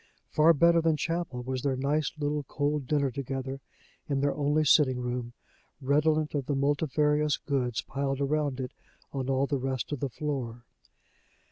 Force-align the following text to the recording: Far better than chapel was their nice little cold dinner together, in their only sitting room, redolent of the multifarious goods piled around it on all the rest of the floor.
Far 0.31 0.55
better 0.55 0.81
than 0.81 0.97
chapel 0.97 1.43
was 1.43 1.61
their 1.61 1.75
nice 1.75 2.11
little 2.17 2.41
cold 2.45 2.87
dinner 2.87 3.11
together, 3.11 3.61
in 4.09 4.19
their 4.19 4.33
only 4.33 4.65
sitting 4.65 4.99
room, 4.99 5.33
redolent 5.79 6.33
of 6.33 6.47
the 6.47 6.55
multifarious 6.55 7.37
goods 7.37 7.81
piled 7.83 8.19
around 8.19 8.59
it 8.59 8.71
on 9.13 9.29
all 9.29 9.45
the 9.45 9.59
rest 9.59 9.91
of 9.91 9.99
the 9.99 10.09
floor. 10.09 10.63